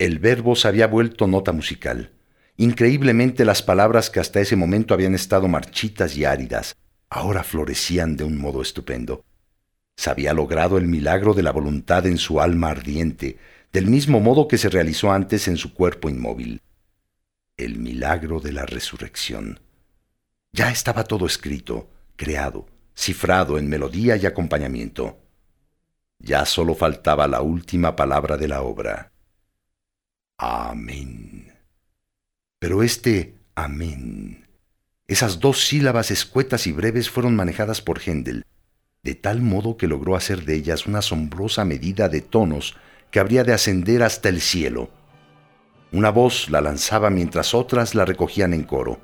El 0.00 0.18
verbo 0.18 0.56
se 0.56 0.66
había 0.66 0.86
vuelto 0.86 1.26
nota 1.26 1.52
musical. 1.52 2.10
Increíblemente 2.56 3.44
las 3.44 3.60
palabras 3.60 4.08
que 4.08 4.18
hasta 4.18 4.40
ese 4.40 4.56
momento 4.56 4.94
habían 4.94 5.14
estado 5.14 5.46
marchitas 5.46 6.16
y 6.16 6.24
áridas, 6.24 6.74
ahora 7.10 7.44
florecían 7.44 8.16
de 8.16 8.24
un 8.24 8.38
modo 8.38 8.62
estupendo. 8.62 9.26
Se 9.98 10.08
había 10.08 10.32
logrado 10.32 10.78
el 10.78 10.86
milagro 10.86 11.34
de 11.34 11.42
la 11.42 11.52
voluntad 11.52 12.06
en 12.06 12.16
su 12.16 12.40
alma 12.40 12.70
ardiente, 12.70 13.36
del 13.74 13.88
mismo 13.88 14.20
modo 14.20 14.48
que 14.48 14.56
se 14.56 14.70
realizó 14.70 15.12
antes 15.12 15.48
en 15.48 15.58
su 15.58 15.74
cuerpo 15.74 16.08
inmóvil. 16.08 16.62
El 17.58 17.78
milagro 17.78 18.40
de 18.40 18.52
la 18.52 18.64
resurrección. 18.64 19.60
Ya 20.50 20.70
estaba 20.70 21.04
todo 21.04 21.26
escrito, 21.26 21.90
creado, 22.16 22.66
cifrado 22.96 23.58
en 23.58 23.68
melodía 23.68 24.16
y 24.16 24.24
acompañamiento. 24.24 25.18
Ya 26.18 26.46
solo 26.46 26.74
faltaba 26.74 27.28
la 27.28 27.42
última 27.42 27.94
palabra 27.96 28.38
de 28.38 28.48
la 28.48 28.62
obra. 28.62 29.09
Amén. 30.42 31.52
Pero 32.58 32.82
este 32.82 33.34
amén, 33.54 34.48
esas 35.06 35.38
dos 35.38 35.66
sílabas 35.66 36.10
escuetas 36.10 36.66
y 36.66 36.72
breves 36.72 37.10
fueron 37.10 37.36
manejadas 37.36 37.82
por 37.82 38.00
Händel, 38.00 38.46
de 39.02 39.14
tal 39.14 39.42
modo 39.42 39.76
que 39.76 39.86
logró 39.86 40.16
hacer 40.16 40.46
de 40.46 40.54
ellas 40.54 40.86
una 40.86 41.00
asombrosa 41.00 41.66
medida 41.66 42.08
de 42.08 42.22
tonos 42.22 42.74
que 43.10 43.20
habría 43.20 43.44
de 43.44 43.52
ascender 43.52 44.02
hasta 44.02 44.30
el 44.30 44.40
cielo. 44.40 44.88
Una 45.92 46.08
voz 46.08 46.48
la 46.48 46.62
lanzaba 46.62 47.10
mientras 47.10 47.52
otras 47.52 47.94
la 47.94 48.06
recogían 48.06 48.54
en 48.54 48.62
coro. 48.64 48.98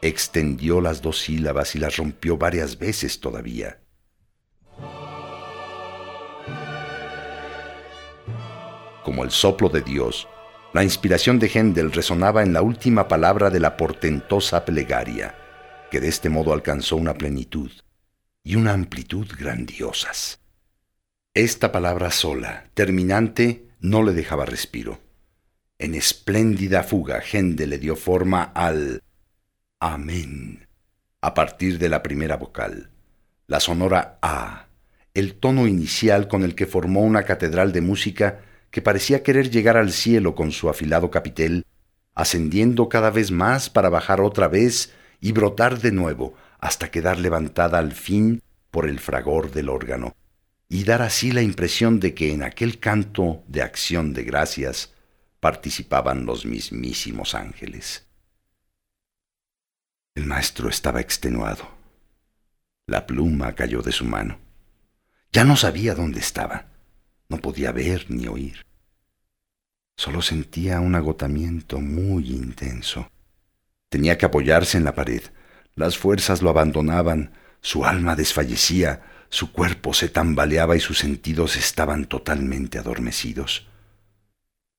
Extendió 0.00 0.80
las 0.80 1.02
dos 1.02 1.20
sílabas 1.20 1.76
y 1.76 1.78
las 1.78 1.98
rompió 1.98 2.36
varias 2.36 2.80
veces 2.80 3.20
todavía. 3.20 3.78
Como 9.04 9.22
el 9.22 9.30
soplo 9.30 9.68
de 9.68 9.82
Dios, 9.82 10.28
la 10.72 10.82
inspiración 10.82 11.38
de 11.38 11.48
Händel 11.48 11.92
resonaba 11.92 12.42
en 12.42 12.52
la 12.52 12.62
última 12.62 13.06
palabra 13.06 13.50
de 13.50 13.60
la 13.60 13.76
portentosa 13.76 14.64
plegaria, 14.64 15.34
que 15.90 16.00
de 16.00 16.08
este 16.08 16.30
modo 16.30 16.52
alcanzó 16.54 16.96
una 16.96 17.14
plenitud 17.14 17.70
y 18.42 18.56
una 18.56 18.72
amplitud 18.72 19.28
grandiosas. 19.38 20.40
Esta 21.34 21.72
palabra 21.72 22.10
sola, 22.10 22.64
terminante, 22.72 23.68
no 23.80 24.02
le 24.02 24.12
dejaba 24.12 24.46
respiro. 24.46 24.98
En 25.78 25.94
espléndida 25.94 26.82
fuga, 26.82 27.20
Händel 27.20 27.70
le 27.70 27.78
dio 27.78 27.94
forma 27.94 28.42
al 28.42 29.02
Amén, 29.78 30.68
a 31.20 31.34
partir 31.34 31.78
de 31.78 31.88
la 31.88 32.02
primera 32.02 32.36
vocal, 32.36 32.90
la 33.46 33.60
sonora 33.60 34.18
A, 34.22 34.68
el 35.12 35.34
tono 35.34 35.66
inicial 35.66 36.28
con 36.28 36.44
el 36.44 36.54
que 36.54 36.66
formó 36.66 37.02
una 37.02 37.24
catedral 37.24 37.72
de 37.72 37.80
música 37.82 38.40
que 38.72 38.82
parecía 38.82 39.22
querer 39.22 39.50
llegar 39.50 39.76
al 39.76 39.92
cielo 39.92 40.34
con 40.34 40.50
su 40.50 40.68
afilado 40.68 41.10
capitel, 41.10 41.66
ascendiendo 42.14 42.88
cada 42.88 43.10
vez 43.10 43.30
más 43.30 43.70
para 43.70 43.90
bajar 43.90 44.20
otra 44.22 44.48
vez 44.48 44.92
y 45.20 45.32
brotar 45.32 45.78
de 45.78 45.92
nuevo 45.92 46.34
hasta 46.58 46.90
quedar 46.90 47.18
levantada 47.18 47.78
al 47.78 47.92
fin 47.92 48.42
por 48.70 48.88
el 48.88 48.98
fragor 48.98 49.52
del 49.52 49.68
órgano, 49.68 50.16
y 50.68 50.84
dar 50.84 51.02
así 51.02 51.32
la 51.32 51.42
impresión 51.42 52.00
de 52.00 52.14
que 52.14 52.32
en 52.32 52.42
aquel 52.42 52.80
canto 52.80 53.44
de 53.46 53.60
acción 53.60 54.14
de 54.14 54.24
gracias 54.24 54.94
participaban 55.38 56.24
los 56.24 56.46
mismísimos 56.46 57.34
ángeles. 57.34 58.06
El 60.14 60.24
maestro 60.24 60.70
estaba 60.70 61.00
extenuado. 61.00 61.68
La 62.86 63.06
pluma 63.06 63.54
cayó 63.54 63.82
de 63.82 63.92
su 63.92 64.06
mano. 64.06 64.38
Ya 65.30 65.44
no 65.44 65.56
sabía 65.56 65.94
dónde 65.94 66.20
estaba. 66.20 66.71
No 67.32 67.38
podía 67.38 67.72
ver 67.72 68.10
ni 68.10 68.26
oír. 68.26 68.66
Solo 69.96 70.20
sentía 70.20 70.80
un 70.80 70.94
agotamiento 70.94 71.80
muy 71.80 72.28
intenso. 72.28 73.10
Tenía 73.88 74.18
que 74.18 74.26
apoyarse 74.26 74.76
en 74.76 74.84
la 74.84 74.94
pared. 74.94 75.22
Las 75.74 75.96
fuerzas 75.96 76.42
lo 76.42 76.50
abandonaban, 76.50 77.32
su 77.62 77.86
alma 77.86 78.16
desfallecía, 78.16 79.00
su 79.30 79.50
cuerpo 79.50 79.94
se 79.94 80.10
tambaleaba 80.10 80.76
y 80.76 80.80
sus 80.80 80.98
sentidos 80.98 81.56
estaban 81.56 82.04
totalmente 82.04 82.78
adormecidos. 82.78 83.66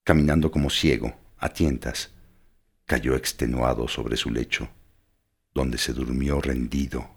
Caminando 0.04 0.52
como 0.52 0.70
ciego, 0.70 1.18
a 1.40 1.50
tientas, 1.50 2.12
cayó 2.86 3.16
extenuado 3.16 3.88
sobre 3.88 4.16
su 4.16 4.30
lecho, 4.30 4.70
donde 5.56 5.80
se 5.80 5.92
durmió 5.92 6.40
rendido, 6.40 7.10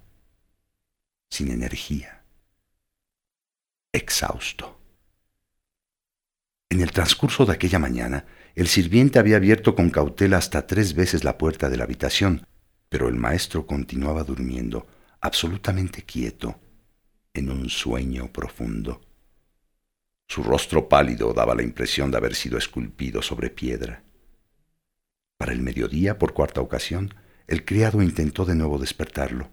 sin 1.28 1.50
energía, 1.50 2.24
exhausto. 3.92 4.75
En 6.69 6.81
el 6.81 6.91
transcurso 6.91 7.47
de 7.47 7.53
aquella 7.53 7.78
mañana, 7.78 8.27
el 8.54 8.69
sirviente 8.69 9.19
había 9.19 9.37
abierto 9.37 9.75
con 9.75 9.91
cautela 9.91 10.37
hasta 10.38 10.66
tres 10.66 10.94
veces 10.94 11.25
la 11.25 11.38
puerta 11.38 11.69
de 11.71 11.77
la 11.77 11.84
habitación, 11.84 12.47
pero 12.88 13.09
el 13.09 13.16
maestro 13.16 13.66
continuaba 13.66 14.25
durmiendo, 14.25 14.87
absolutamente 15.21 16.03
quieto, 16.03 16.59
en 17.34 17.50
un 17.50 17.69
sueño 17.69 18.32
profundo. 18.32 19.00
Su 20.28 20.43
rostro 20.43 20.88
pálido 20.88 21.32
daba 21.32 21.54
la 21.54 21.62
impresión 21.62 22.10
de 22.10 22.16
haber 22.16 22.34
sido 22.34 22.59
esculpido 22.59 23.22
sobre 23.22 23.50
piedra. 23.50 24.03
Para 25.38 25.53
el 25.53 25.62
mediodía, 25.62 26.19
por 26.19 26.34
cuarta 26.34 26.60
ocasión, 26.60 27.15
el 27.47 27.65
criado 27.65 28.03
intentó 28.03 28.44
de 28.44 28.54
nuevo 28.54 28.78
despertarlo. 28.78 29.50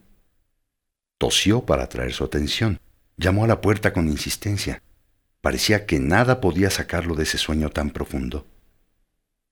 Tosió 1.19 1.65
para 1.65 1.83
atraer 1.83 2.13
su 2.13 2.23
atención, 2.23 2.79
llamó 3.17 3.45
a 3.45 3.47
la 3.47 3.61
puerta 3.61 3.93
con 3.93 4.07
insistencia, 4.07 4.81
Parecía 5.43 5.85
que 5.85 5.99
nada 5.99 6.39
podía 6.39 6.69
sacarlo 6.69 7.15
de 7.15 7.23
ese 7.23 7.37
sueño 7.37 7.69
tan 7.69 7.89
profundo. 7.89 8.47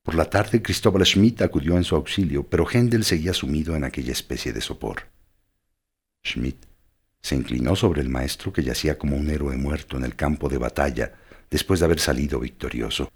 Por 0.04 0.16
la 0.16 0.30
tarde 0.30 0.62
Cristóbal 0.62 1.06
Schmidt 1.06 1.42
acudió 1.42 1.76
en 1.76 1.84
su 1.84 1.98
auxilio, 1.98 2.48
pero 2.48 2.66
Händel 2.66 3.04
seguía 3.04 3.34
sumido 3.34 3.76
en 3.76 3.84
aquella 3.84 4.14
especie 4.14 4.54
de 4.54 4.62
sopor. 4.62 5.10
Schmidt 6.26 6.66
se 7.22 7.36
inclinó 7.36 7.76
sobre 7.76 8.00
el 8.00 8.08
maestro 8.08 8.54
que 8.54 8.64
yacía 8.64 8.98
como 8.98 9.18
un 9.18 9.30
héroe 9.30 9.58
muerto 9.58 9.98
en 9.98 10.06
el 10.06 10.16
campo 10.16 10.48
de 10.48 10.60
batalla 10.60 11.12
después 11.50 11.82
de 11.82 11.88
haber 11.88 12.00
salido 12.00 12.40
victorioso. 12.40 13.12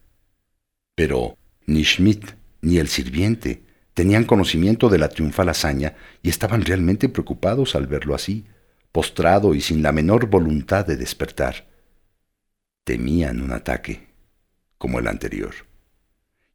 Pero 0.96 1.38
ni 1.68 1.86
Schmidt 1.86 2.36
ni 2.60 2.80
el 2.80 2.90
sirviente 2.90 3.64
tenían 3.94 4.26
conocimiento 4.26 4.90
de 4.90 4.98
la 4.98 5.08
triunfal 5.08 5.48
hazaña 5.48 5.96
y 6.22 6.28
estaban 6.28 6.66
realmente 6.66 7.08
preocupados 7.08 7.74
al 7.74 7.88
verlo 7.88 8.14
así, 8.14 8.44
postrado 8.92 9.56
y 9.56 9.62
sin 9.62 9.82
la 9.82 9.94
menor 9.94 10.26
voluntad 10.30 10.86
de 10.86 10.98
despertar 10.98 11.74
temían 12.86 13.42
un 13.42 13.52
ataque, 13.52 14.08
como 14.78 15.00
el 15.00 15.08
anterior. 15.08 15.54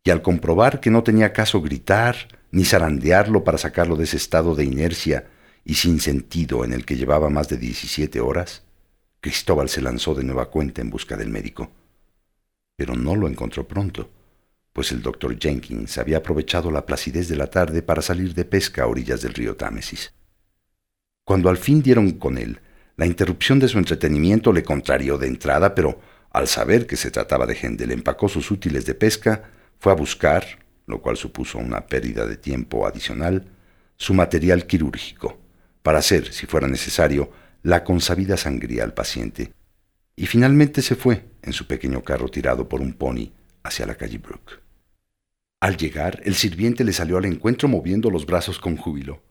Y 0.02 0.10
al 0.10 0.22
comprobar 0.22 0.80
que 0.80 0.90
no 0.90 1.02
tenía 1.02 1.34
caso 1.34 1.60
gritar 1.60 2.16
ni 2.50 2.64
zarandearlo 2.64 3.44
para 3.44 3.58
sacarlo 3.58 3.96
de 3.96 4.04
ese 4.04 4.16
estado 4.16 4.54
de 4.54 4.64
inercia 4.64 5.28
y 5.64 5.74
sin 5.74 6.00
sentido 6.00 6.64
en 6.64 6.72
el 6.72 6.86
que 6.86 6.96
llevaba 6.96 7.28
más 7.28 7.48
de 7.48 7.58
17 7.58 8.20
horas, 8.20 8.62
Cristóbal 9.20 9.68
se 9.68 9.82
lanzó 9.82 10.14
de 10.14 10.24
nueva 10.24 10.50
cuenta 10.50 10.80
en 10.80 10.88
busca 10.88 11.16
del 11.16 11.28
médico. 11.28 11.70
Pero 12.76 12.94
no 12.94 13.14
lo 13.14 13.28
encontró 13.28 13.68
pronto, 13.68 14.08
pues 14.72 14.92
el 14.92 15.02
doctor 15.02 15.38
Jenkins 15.38 15.98
había 15.98 16.18
aprovechado 16.18 16.70
la 16.70 16.86
placidez 16.86 17.28
de 17.28 17.36
la 17.36 17.48
tarde 17.48 17.82
para 17.82 18.00
salir 18.00 18.34
de 18.34 18.46
pesca 18.46 18.84
a 18.84 18.86
orillas 18.86 19.20
del 19.20 19.34
río 19.34 19.56
Támesis. 19.56 20.14
Cuando 21.24 21.50
al 21.50 21.58
fin 21.58 21.82
dieron 21.82 22.12
con 22.12 22.38
él, 22.38 22.60
la 22.96 23.06
interrupción 23.06 23.58
de 23.58 23.68
su 23.68 23.78
entretenimiento 23.78 24.52
le 24.52 24.62
contrarió 24.62 25.18
de 25.18 25.26
entrada, 25.26 25.74
pero 25.74 26.00
al 26.30 26.46
saber 26.46 26.86
que 26.86 26.96
se 26.96 27.10
trataba 27.10 27.46
de 27.46 27.58
Hendel, 27.60 27.90
empacó 27.90 28.28
sus 28.28 28.50
útiles 28.50 28.86
de 28.86 28.94
pesca, 28.94 29.50
fue 29.78 29.92
a 29.92 29.96
buscar, 29.96 30.44
lo 30.86 31.00
cual 31.02 31.16
supuso 31.16 31.58
una 31.58 31.86
pérdida 31.86 32.26
de 32.26 32.36
tiempo 32.36 32.86
adicional, 32.86 33.46
su 33.96 34.14
material 34.14 34.66
quirúrgico, 34.66 35.38
para 35.82 35.98
hacer, 35.98 36.32
si 36.32 36.46
fuera 36.46 36.68
necesario, 36.68 37.30
la 37.62 37.84
consabida 37.84 38.36
sangría 38.36 38.84
al 38.84 38.94
paciente, 38.94 39.52
y 40.16 40.26
finalmente 40.26 40.82
se 40.82 40.94
fue 40.94 41.24
en 41.42 41.52
su 41.52 41.66
pequeño 41.66 42.02
carro 42.02 42.28
tirado 42.28 42.68
por 42.68 42.80
un 42.80 42.92
pony 42.92 43.32
hacia 43.62 43.86
la 43.86 43.94
calle 43.94 44.18
Brook. 44.18 44.60
Al 45.60 45.76
llegar, 45.76 46.20
el 46.24 46.34
sirviente 46.36 46.84
le 46.84 46.92
salió 46.92 47.18
al 47.18 47.26
encuentro 47.26 47.68
moviendo 47.68 48.10
los 48.10 48.24
brazos 48.24 48.58
con 48.58 48.76
júbilo. 48.76 49.22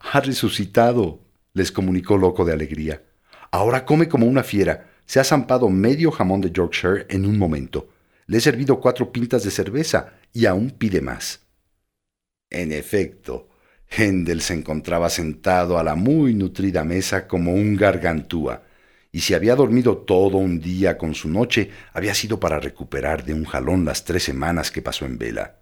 ¡Ha 0.00 0.20
resucitado! 0.20 1.20
les 1.54 1.72
comunicó 1.72 2.16
loco 2.16 2.44
de 2.44 2.52
alegría. 2.52 3.02
Ahora 3.50 3.84
come 3.84 4.08
como 4.08 4.26
una 4.26 4.42
fiera 4.42 4.91
se 5.06 5.20
ha 5.20 5.24
zampado 5.24 5.68
medio 5.68 6.10
jamón 6.10 6.40
de 6.40 6.50
Yorkshire 6.50 7.06
en 7.08 7.26
un 7.26 7.38
momento. 7.38 7.88
Le 8.26 8.38
he 8.38 8.40
servido 8.40 8.80
cuatro 8.80 9.12
pintas 9.12 9.44
de 9.44 9.50
cerveza 9.50 10.14
y 10.32 10.46
aún 10.46 10.70
pide 10.70 11.00
más. 11.00 11.40
En 12.50 12.72
efecto, 12.72 13.48
Händel 13.88 14.40
se 14.40 14.54
encontraba 14.54 15.10
sentado 15.10 15.78
a 15.78 15.84
la 15.84 15.94
muy 15.94 16.34
nutrida 16.34 16.84
mesa 16.84 17.26
como 17.26 17.52
un 17.52 17.76
gargantúa, 17.76 18.62
y 19.10 19.20
si 19.20 19.34
había 19.34 19.54
dormido 19.54 19.98
todo 19.98 20.38
un 20.38 20.60
día 20.60 20.96
con 20.96 21.14
su 21.14 21.28
noche, 21.28 21.70
había 21.92 22.14
sido 22.14 22.40
para 22.40 22.58
recuperar 22.58 23.24
de 23.24 23.34
un 23.34 23.44
jalón 23.44 23.84
las 23.84 24.04
tres 24.04 24.22
semanas 24.22 24.70
que 24.70 24.80
pasó 24.80 25.04
en 25.04 25.18
vela. 25.18 25.58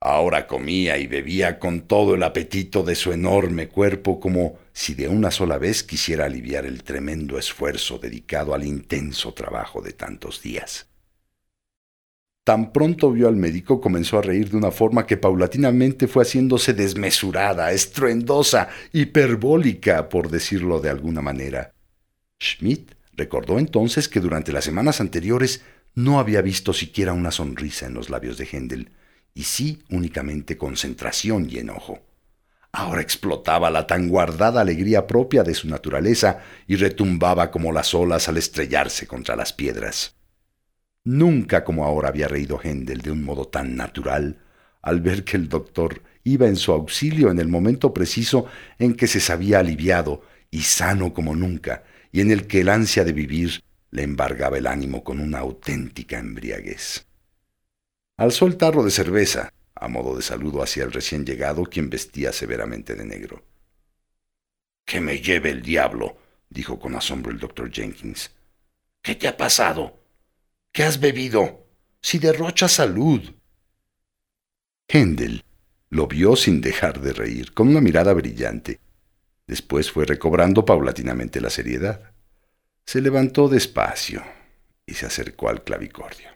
Ahora 0.00 0.46
comía 0.46 0.96
y 0.98 1.06
bebía 1.06 1.58
con 1.58 1.82
todo 1.82 2.14
el 2.14 2.22
apetito 2.22 2.82
de 2.82 2.94
su 2.94 3.12
enorme 3.12 3.68
cuerpo 3.68 4.20
como 4.20 4.58
si 4.74 4.94
de 4.94 5.08
una 5.08 5.30
sola 5.30 5.56
vez 5.56 5.84
quisiera 5.84 6.26
aliviar 6.26 6.66
el 6.66 6.82
tremendo 6.82 7.38
esfuerzo 7.38 7.98
dedicado 7.98 8.54
al 8.54 8.64
intenso 8.64 9.32
trabajo 9.32 9.80
de 9.80 9.92
tantos 9.92 10.42
días. 10.42 10.88
Tan 12.42 12.72
pronto 12.72 13.10
vio 13.12 13.28
al 13.28 13.36
médico 13.36 13.80
comenzó 13.80 14.18
a 14.18 14.22
reír 14.22 14.50
de 14.50 14.56
una 14.56 14.72
forma 14.72 15.06
que 15.06 15.16
paulatinamente 15.16 16.08
fue 16.08 16.24
haciéndose 16.24 16.74
desmesurada, 16.74 17.72
estruendosa, 17.72 18.68
hiperbólica, 18.92 20.08
por 20.10 20.28
decirlo 20.28 20.80
de 20.80 20.90
alguna 20.90 21.22
manera. 21.22 21.72
Schmidt 22.42 22.90
recordó 23.12 23.58
entonces 23.58 24.08
que 24.08 24.20
durante 24.20 24.52
las 24.52 24.64
semanas 24.64 25.00
anteriores 25.00 25.62
no 25.94 26.18
había 26.18 26.42
visto 26.42 26.72
siquiera 26.72 27.12
una 27.12 27.30
sonrisa 27.30 27.86
en 27.86 27.94
los 27.94 28.10
labios 28.10 28.36
de 28.36 28.46
Händel, 28.46 28.90
y 29.32 29.44
sí 29.44 29.82
únicamente 29.88 30.58
concentración 30.58 31.48
y 31.48 31.58
enojo. 31.58 32.00
Ahora 32.76 33.02
explotaba 33.02 33.70
la 33.70 33.86
tan 33.86 34.08
guardada 34.08 34.60
alegría 34.60 35.06
propia 35.06 35.44
de 35.44 35.54
su 35.54 35.68
naturaleza 35.68 36.40
y 36.66 36.74
retumbaba 36.74 37.52
como 37.52 37.70
las 37.70 37.94
olas 37.94 38.28
al 38.28 38.36
estrellarse 38.36 39.06
contra 39.06 39.36
las 39.36 39.52
piedras. 39.52 40.16
Nunca 41.04 41.62
como 41.62 41.84
ahora 41.84 42.08
había 42.08 42.26
reído 42.26 42.58
Händel 42.60 43.00
de 43.00 43.12
un 43.12 43.22
modo 43.22 43.46
tan 43.46 43.76
natural 43.76 44.40
al 44.82 45.00
ver 45.00 45.22
que 45.22 45.36
el 45.36 45.48
doctor 45.48 46.02
iba 46.24 46.48
en 46.48 46.56
su 46.56 46.72
auxilio 46.72 47.30
en 47.30 47.38
el 47.38 47.46
momento 47.46 47.94
preciso 47.94 48.46
en 48.80 48.94
que 48.94 49.06
se 49.06 49.20
sabía 49.20 49.60
aliviado 49.60 50.22
y 50.50 50.62
sano 50.62 51.14
como 51.14 51.36
nunca, 51.36 51.84
y 52.10 52.22
en 52.22 52.32
el 52.32 52.48
que 52.48 52.62
el 52.62 52.68
ansia 52.68 53.04
de 53.04 53.12
vivir 53.12 53.62
le 53.92 54.02
embargaba 54.02 54.58
el 54.58 54.66
ánimo 54.66 55.04
con 55.04 55.20
una 55.20 55.38
auténtica 55.38 56.18
embriaguez. 56.18 57.06
Alzó 58.16 58.46
el 58.46 58.56
tarro 58.56 58.82
de 58.82 58.90
cerveza, 58.90 59.52
a 59.74 59.88
modo 59.88 60.16
de 60.16 60.22
saludo 60.22 60.62
hacia 60.62 60.84
el 60.84 60.92
recién 60.92 61.24
llegado, 61.24 61.64
quien 61.64 61.90
vestía 61.90 62.32
severamente 62.32 62.94
de 62.94 63.04
negro. 63.04 63.44
Que 64.84 65.00
me 65.00 65.20
lleve 65.20 65.50
el 65.50 65.62
diablo, 65.62 66.16
dijo 66.48 66.78
con 66.78 66.94
asombro 66.94 67.32
el 67.32 67.38
doctor 67.38 67.70
Jenkins. 67.70 68.30
¿Qué 69.02 69.14
te 69.14 69.28
ha 69.28 69.36
pasado? 69.36 70.00
¿Qué 70.72 70.84
has 70.84 71.00
bebido? 71.00 71.66
Si 72.00 72.18
derrochas 72.18 72.72
salud. 72.72 73.20
Händel 74.88 75.44
lo 75.90 76.06
vio 76.06 76.34
sin 76.34 76.60
dejar 76.60 77.00
de 77.00 77.12
reír, 77.12 77.54
con 77.54 77.68
una 77.68 77.80
mirada 77.80 78.12
brillante. 78.12 78.80
Después 79.46 79.90
fue 79.90 80.04
recobrando 80.04 80.64
paulatinamente 80.64 81.40
la 81.40 81.50
seriedad. 81.50 82.12
Se 82.84 83.00
levantó 83.00 83.48
despacio 83.48 84.24
y 84.86 84.94
se 84.94 85.06
acercó 85.06 85.48
al 85.48 85.62
clavicordio. 85.62 86.30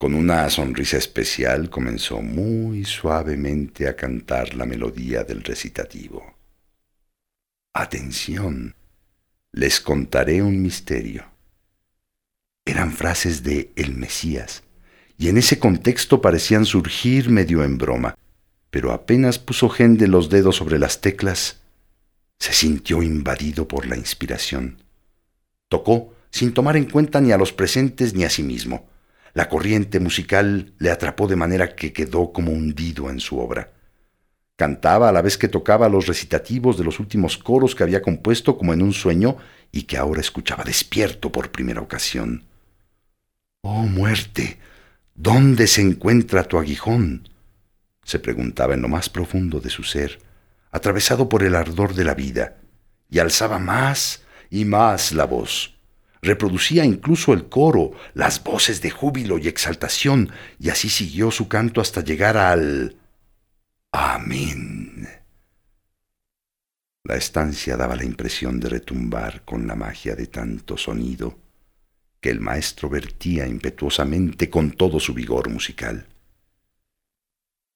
Con 0.00 0.14
una 0.14 0.50
sonrisa 0.50 0.96
especial 0.96 1.70
comenzó 1.70 2.22
muy 2.22 2.84
suavemente 2.84 3.86
a 3.86 3.94
cantar 3.94 4.54
la 4.54 4.66
melodía 4.66 5.22
del 5.22 5.44
recitativo. 5.44 6.34
Atención, 7.72 8.74
les 9.52 9.80
contaré 9.80 10.42
un 10.42 10.60
misterio 10.60 11.30
eran 12.70 12.92
frases 12.92 13.42
de 13.42 13.72
El 13.74 13.96
Mesías, 13.96 14.62
y 15.18 15.28
en 15.28 15.38
ese 15.38 15.58
contexto 15.58 16.20
parecían 16.20 16.64
surgir 16.64 17.28
medio 17.28 17.64
en 17.64 17.78
broma, 17.78 18.16
pero 18.70 18.92
apenas 18.92 19.38
puso 19.38 19.68
Gende 19.68 20.06
los 20.06 20.30
dedos 20.30 20.56
sobre 20.56 20.78
las 20.78 21.00
teclas, 21.00 21.60
se 22.38 22.52
sintió 22.52 23.02
invadido 23.02 23.66
por 23.66 23.86
la 23.86 23.96
inspiración. 23.96 24.82
Tocó 25.68 26.14
sin 26.30 26.54
tomar 26.54 26.76
en 26.76 26.84
cuenta 26.84 27.20
ni 27.20 27.32
a 27.32 27.38
los 27.38 27.52
presentes 27.52 28.14
ni 28.14 28.24
a 28.24 28.30
sí 28.30 28.42
mismo. 28.42 28.88
La 29.32 29.48
corriente 29.48 30.00
musical 30.00 30.72
le 30.78 30.90
atrapó 30.90 31.28
de 31.28 31.36
manera 31.36 31.74
que 31.74 31.92
quedó 31.92 32.32
como 32.32 32.52
hundido 32.52 33.10
en 33.10 33.20
su 33.20 33.38
obra. 33.38 33.72
Cantaba 34.56 35.08
a 35.08 35.12
la 35.12 35.22
vez 35.22 35.38
que 35.38 35.48
tocaba 35.48 35.88
los 35.88 36.06
recitativos 36.06 36.76
de 36.76 36.84
los 36.84 37.00
últimos 37.00 37.38
coros 37.38 37.74
que 37.74 37.82
había 37.82 38.02
compuesto 38.02 38.58
como 38.58 38.74
en 38.74 38.82
un 38.82 38.92
sueño 38.92 39.36
y 39.72 39.84
que 39.84 39.96
ahora 39.96 40.20
escuchaba 40.20 40.64
despierto 40.64 41.32
por 41.32 41.50
primera 41.50 41.80
ocasión. 41.80 42.44
Oh 43.62 43.86
muerte, 43.86 44.58
¿dónde 45.14 45.66
se 45.66 45.82
encuentra 45.82 46.44
tu 46.44 46.58
aguijón? 46.58 47.28
se 48.04 48.18
preguntaba 48.18 48.74
en 48.74 48.82
lo 48.82 48.88
más 48.88 49.08
profundo 49.08 49.60
de 49.60 49.70
su 49.70 49.84
ser, 49.84 50.20
atravesado 50.72 51.28
por 51.28 51.42
el 51.42 51.54
ardor 51.54 51.94
de 51.94 52.04
la 52.04 52.14
vida, 52.14 52.56
y 53.08 53.18
alzaba 53.18 53.58
más 53.58 54.22
y 54.50 54.64
más 54.64 55.12
la 55.12 55.24
voz. 55.24 55.79
Reproducía 56.22 56.84
incluso 56.84 57.32
el 57.32 57.48
coro, 57.48 57.92
las 58.14 58.42
voces 58.44 58.82
de 58.82 58.90
júbilo 58.90 59.38
y 59.38 59.48
exaltación, 59.48 60.30
y 60.58 60.68
así 60.68 60.90
siguió 60.90 61.30
su 61.30 61.48
canto 61.48 61.80
hasta 61.80 62.02
llegar 62.02 62.36
al 62.36 62.96
Amén. 63.92 65.08
La 67.04 67.16
estancia 67.16 67.76
daba 67.76 67.96
la 67.96 68.04
impresión 68.04 68.60
de 68.60 68.68
retumbar 68.68 69.44
con 69.44 69.66
la 69.66 69.74
magia 69.74 70.14
de 70.14 70.26
tanto 70.26 70.76
sonido 70.76 71.38
que 72.20 72.30
el 72.30 72.40
maestro 72.40 72.90
vertía 72.90 73.46
impetuosamente 73.46 74.50
con 74.50 74.72
todo 74.72 75.00
su 75.00 75.14
vigor 75.14 75.48
musical. 75.48 76.06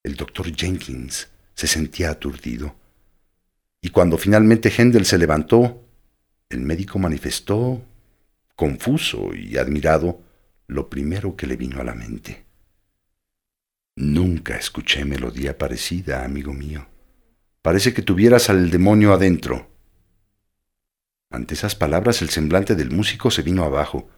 El 0.03 0.17
doctor 0.17 0.55
Jenkins 0.55 1.29
se 1.55 1.67
sentía 1.67 2.11
aturdido, 2.11 2.77
y 3.81 3.89
cuando 3.89 4.19
finalmente 4.19 4.71
Händel 4.71 5.07
se 5.07 5.17
levantó, 5.17 5.83
el 6.51 6.61
médico 6.61 6.99
manifestó, 6.99 7.83
confuso 8.55 9.35
y 9.35 9.57
admirado, 9.57 10.23
lo 10.67 10.89
primero 10.89 11.37
que 11.37 11.47
le 11.47 11.57
vino 11.57 11.81
a 11.81 11.85
la 11.85 11.95
mente. 11.95 12.45
Nunca 13.97 14.57
escuché 14.57 15.05
melodía 15.05 15.57
parecida, 15.57 16.25
amigo 16.25 16.53
mío. 16.53 16.87
Parece 17.63 17.95
que 17.95 18.03
tuvieras 18.03 18.51
al 18.51 18.71
demonio 18.71 19.13
adentro. 19.13 19.71
Ante 21.31 21.55
esas 21.55 21.75
palabras 21.75 22.23
el 22.23 22.31
semblante 22.31 22.75
del 22.75 22.91
músico 22.91 23.31
se 23.31 23.43
vino 23.43 23.65
abajo, 23.65 24.09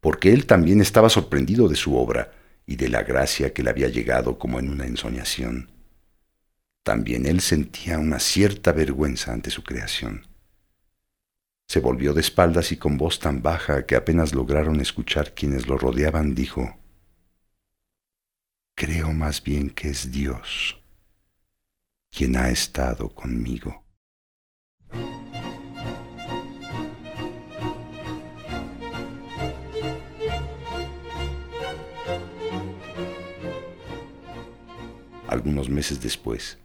porque 0.00 0.32
él 0.32 0.46
también 0.46 0.80
estaba 0.80 1.08
sorprendido 1.08 1.68
de 1.68 1.76
su 1.76 1.96
obra 1.96 2.32
y 2.66 2.76
de 2.76 2.88
la 2.88 3.02
gracia 3.02 3.52
que 3.52 3.62
le 3.62 3.70
había 3.70 3.88
llegado 3.88 4.38
como 4.38 4.58
en 4.58 4.70
una 4.70 4.86
ensoñación. 4.86 5.70
También 6.82 7.26
él 7.26 7.40
sentía 7.40 7.98
una 7.98 8.20
cierta 8.20 8.72
vergüenza 8.72 9.32
ante 9.32 9.50
su 9.50 9.64
creación. 9.64 10.26
Se 11.68 11.80
volvió 11.80 12.14
de 12.14 12.20
espaldas 12.20 12.72
y 12.72 12.76
con 12.76 12.96
voz 12.96 13.18
tan 13.18 13.42
baja 13.42 13.86
que 13.86 13.96
apenas 13.96 14.34
lograron 14.34 14.80
escuchar 14.80 15.34
quienes 15.34 15.66
lo 15.66 15.76
rodeaban, 15.76 16.34
dijo, 16.34 16.76
Creo 18.74 19.12
más 19.12 19.42
bien 19.42 19.70
que 19.70 19.88
es 19.88 20.12
Dios 20.12 20.80
quien 22.10 22.36
ha 22.36 22.48
estado 22.48 23.10
conmigo. 23.10 23.86
algunos 35.28 35.68
meses 35.68 36.00
después, 36.00 36.58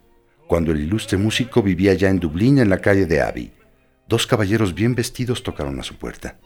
cuando 0.48 0.72
el 0.72 0.82
ilustre 0.82 1.18
músico 1.18 1.62
vivía 1.62 1.94
ya 1.94 2.10
en 2.10 2.20
Dublín, 2.20 2.58
en 2.58 2.70
la 2.70 2.80
calle 2.80 3.06
de 3.06 3.22
Abbey. 3.22 3.61
Dos 4.12 4.28
caballeros 4.28 4.76
bien 4.76 4.94
vestidos 4.94 5.42
tocaron 5.42 5.80
a 5.80 5.84
su 5.84 5.96
puerta. 5.96 6.38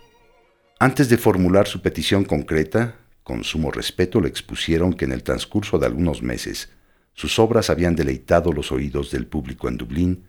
Antes 0.78 1.10
de 1.10 1.18
formular 1.18 1.66
su 1.68 1.82
petición 1.82 2.24
concreta, 2.24 3.00
con 3.24 3.44
sumo 3.44 3.72
respeto 3.72 4.22
le 4.22 4.28
expusieron 4.28 4.94
que 4.94 5.06
en 5.06 5.12
el 5.12 5.24
transcurso 5.24 5.80
de 5.80 5.88
algunos 5.88 6.22
meses 6.22 6.70
sus 7.16 7.40
obras 7.40 7.72
habían 7.72 7.96
deleitado 7.96 8.52
los 8.52 8.72
oídos 8.72 9.10
del 9.10 9.26
público 9.26 9.68
en 9.68 9.78
Dublín 9.78 10.28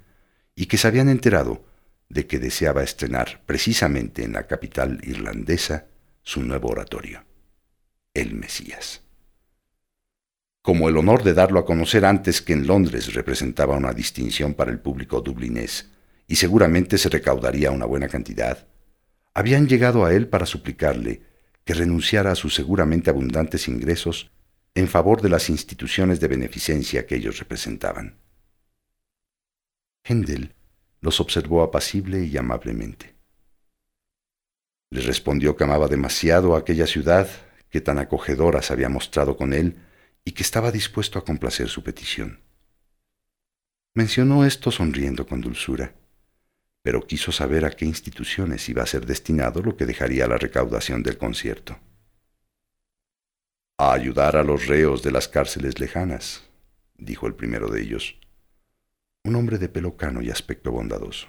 y 0.54 0.64
que 0.64 0.78
se 0.78 0.88
habían 0.88 1.10
enterado 1.10 1.62
de 2.08 2.26
que 2.26 2.38
deseaba 2.38 2.82
estrenar 2.82 3.42
precisamente 3.44 4.24
en 4.24 4.32
la 4.32 4.46
capital 4.46 4.98
irlandesa 5.02 5.88
su 6.22 6.42
nuevo 6.42 6.70
oratorio, 6.70 7.22
El 8.14 8.32
Mesías 8.32 9.02
como 10.62 10.88
el 10.88 10.96
honor 10.96 11.22
de 11.22 11.32
darlo 11.32 11.60
a 11.60 11.64
conocer 11.64 12.04
antes 12.04 12.42
que 12.42 12.52
en 12.52 12.66
Londres 12.66 13.14
representaba 13.14 13.76
una 13.76 13.92
distinción 13.92 14.52
para 14.52 14.72
el 14.72 14.80
público 14.80 15.20
dublinés, 15.20 15.92
y 16.26 16.36
seguramente 16.36 16.98
se 16.98 17.08
recaudaría 17.08 17.70
una 17.70 17.86
buena 17.86 18.08
cantidad, 18.08 18.66
habían 19.34 19.68
llegado 19.68 20.04
a 20.04 20.14
él 20.14 20.28
para 20.28 20.46
suplicarle 20.46 21.22
que 21.64 21.74
renunciara 21.74 22.32
a 22.32 22.36
sus 22.36 22.54
seguramente 22.54 23.10
abundantes 23.10 23.68
ingresos 23.68 24.30
en 24.74 24.88
favor 24.88 25.22
de 25.22 25.28
las 25.28 25.50
instituciones 25.50 26.20
de 26.20 26.28
beneficencia 26.28 27.06
que 27.06 27.16
ellos 27.16 27.38
representaban. 27.38 28.18
Händel 30.04 30.54
los 31.00 31.20
observó 31.20 31.62
apacible 31.62 32.24
y 32.24 32.36
amablemente. 32.36 33.14
Les 34.90 35.04
respondió 35.04 35.56
que 35.56 35.64
amaba 35.64 35.88
demasiado 35.88 36.56
aquella 36.56 36.86
ciudad 36.86 37.28
que 37.70 37.80
tan 37.80 37.98
acogedora 37.98 38.62
se 38.62 38.72
había 38.72 38.88
mostrado 38.88 39.36
con 39.36 39.52
él 39.52 39.76
y 40.24 40.32
que 40.32 40.42
estaba 40.42 40.70
dispuesto 40.70 41.18
a 41.18 41.24
complacer 41.24 41.68
su 41.68 41.82
petición. 41.82 42.40
Mencionó 43.94 44.44
esto 44.44 44.70
sonriendo 44.70 45.26
con 45.26 45.40
dulzura, 45.40 45.94
pero 46.86 47.04
quiso 47.04 47.32
saber 47.32 47.64
a 47.64 47.72
qué 47.72 47.84
instituciones 47.84 48.68
iba 48.68 48.84
a 48.84 48.86
ser 48.86 49.06
destinado 49.06 49.60
lo 49.60 49.76
que 49.76 49.86
dejaría 49.86 50.28
la 50.28 50.38
recaudación 50.38 51.02
del 51.02 51.18
concierto. 51.18 51.76
A 53.76 53.92
ayudar 53.92 54.36
a 54.36 54.44
los 54.44 54.68
reos 54.68 55.02
de 55.02 55.10
las 55.10 55.26
cárceles 55.26 55.80
lejanas, 55.80 56.44
dijo 56.96 57.26
el 57.26 57.34
primero 57.34 57.66
de 57.70 57.82
ellos, 57.82 58.20
un 59.24 59.34
hombre 59.34 59.58
de 59.58 59.68
pelo 59.68 59.96
cano 59.96 60.22
y 60.22 60.30
aspecto 60.30 60.70
bondadoso. 60.70 61.26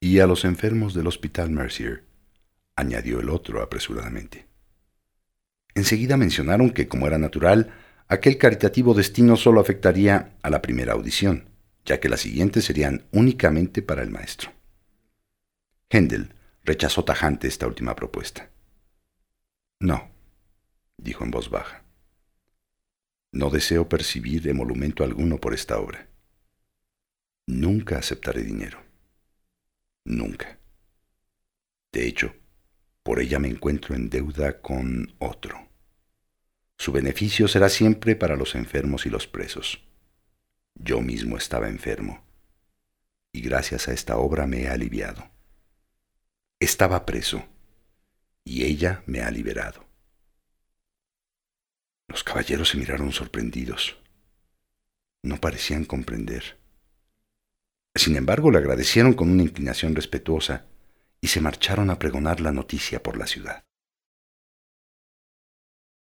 Y 0.00 0.18
a 0.18 0.26
los 0.26 0.44
enfermos 0.44 0.92
del 0.92 1.06
hospital 1.06 1.50
Mercier, 1.50 2.02
añadió 2.74 3.20
el 3.20 3.30
otro 3.30 3.62
apresuradamente. 3.62 4.46
Enseguida 5.76 6.16
mencionaron 6.16 6.70
que, 6.70 6.88
como 6.88 7.06
era 7.06 7.16
natural, 7.16 7.72
aquel 8.08 8.38
caritativo 8.38 8.92
destino 8.92 9.36
solo 9.36 9.60
afectaría 9.60 10.34
a 10.42 10.50
la 10.50 10.60
primera 10.60 10.94
audición, 10.94 11.51
ya 11.84 12.00
que 12.00 12.08
las 12.08 12.20
siguientes 12.20 12.64
serían 12.64 13.06
únicamente 13.12 13.82
para 13.82 14.02
el 14.02 14.10
maestro. 14.10 14.52
Händel 15.90 16.34
rechazó 16.64 17.04
tajante 17.04 17.48
esta 17.48 17.66
última 17.66 17.94
propuesta. 17.94 18.50
No, 19.80 20.10
dijo 20.96 21.24
en 21.24 21.30
voz 21.30 21.50
baja. 21.50 21.84
No 23.32 23.50
deseo 23.50 23.88
percibir 23.88 24.46
emolumento 24.46 25.04
alguno 25.04 25.38
por 25.38 25.54
esta 25.54 25.78
obra. 25.78 26.08
Nunca 27.46 27.98
aceptaré 27.98 28.42
dinero. 28.42 28.78
Nunca. 30.04 30.58
De 31.92 32.06
hecho, 32.06 32.34
por 33.02 33.20
ella 33.20 33.38
me 33.38 33.48
encuentro 33.48 33.94
en 33.94 34.08
deuda 34.08 34.60
con 34.60 35.14
otro. 35.18 35.68
Su 36.78 36.92
beneficio 36.92 37.48
será 37.48 37.68
siempre 37.68 38.16
para 38.16 38.36
los 38.36 38.54
enfermos 38.54 39.06
y 39.06 39.10
los 39.10 39.26
presos. 39.26 39.82
Yo 40.74 41.00
mismo 41.00 41.36
estaba 41.36 41.68
enfermo, 41.68 42.24
y 43.32 43.40
gracias 43.40 43.88
a 43.88 43.92
esta 43.92 44.16
obra 44.16 44.46
me 44.46 44.62
he 44.62 44.68
aliviado. 44.68 45.30
Estaba 46.60 47.06
preso, 47.06 47.44
y 48.44 48.64
ella 48.64 49.02
me 49.06 49.22
ha 49.22 49.30
liberado. 49.30 49.84
Los 52.08 52.24
caballeros 52.24 52.68
se 52.68 52.76
miraron 52.76 53.12
sorprendidos. 53.12 53.96
No 55.22 55.40
parecían 55.40 55.84
comprender. 55.84 56.58
Sin 57.94 58.16
embargo, 58.16 58.50
le 58.50 58.58
agradecieron 58.58 59.14
con 59.14 59.30
una 59.30 59.42
inclinación 59.42 59.94
respetuosa 59.94 60.66
y 61.20 61.28
se 61.28 61.40
marcharon 61.40 61.90
a 61.90 61.98
pregonar 61.98 62.40
la 62.40 62.52
noticia 62.52 63.02
por 63.02 63.16
la 63.16 63.26
ciudad. 63.26 63.64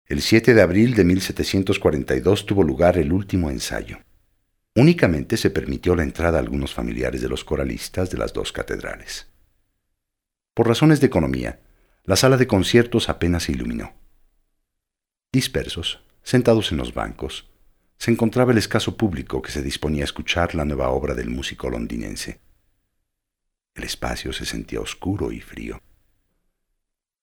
El 0.07 0.23
7 0.23 0.55
de 0.55 0.63
abril 0.63 0.95
de 0.95 1.05
1742 1.05 2.47
tuvo 2.47 2.63
lugar 2.63 2.97
el 2.97 3.13
último 3.13 3.51
ensayo. 3.51 3.99
Únicamente 4.79 5.37
se 5.37 5.51
permitió 5.51 5.97
la 5.97 6.05
entrada 6.05 6.39
a 6.39 6.41
algunos 6.41 6.73
familiares 6.73 7.21
de 7.21 7.29
los 7.29 7.43
coralistas 7.43 8.11
de 8.11 8.17
las 8.17 8.33
dos 8.33 8.53
catedrales. 8.53 9.27
Por 10.55 10.69
razones 10.69 11.01
de 11.01 11.09
economía, 11.09 11.59
la 12.05 12.15
sala 12.15 12.37
de 12.37 12.47
conciertos 12.47 13.09
apenas 13.09 13.43
se 13.43 13.51
iluminó. 13.51 13.93
Dispersos, 15.33 16.05
sentados 16.23 16.71
en 16.71 16.79
los 16.79 16.95
bancos, 16.95 17.51
se 17.99 18.13
encontraba 18.13 18.53
el 18.53 18.59
escaso 18.59 18.97
público 18.97 19.43
que 19.43 19.51
se 19.51 19.63
disponía 19.63 20.05
a 20.05 20.05
escuchar 20.05 20.55
la 20.55 20.65
nueva 20.65 20.91
obra 20.91 21.17
del 21.17 21.29
músico 21.29 21.69
londinense. 21.69 22.39
El 23.75 23.83
espacio 23.83 24.33
se 24.33 24.47
sentía 24.47 24.81
oscuro 24.81 25.33
y 25.33 25.41
frío. 25.41 25.83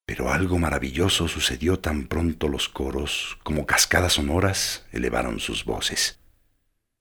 Pero 0.05 0.29
algo 0.29 0.59
maravilloso 0.59 1.29
sucedió 1.29 1.79
tan 1.79 2.07
pronto 2.07 2.49
los 2.49 2.67
coros, 2.67 3.37
como 3.43 3.65
cascadas 3.65 4.11
sonoras, 4.11 4.85
elevaron 4.91 5.39
sus 5.39 5.63
voces. 5.63 6.19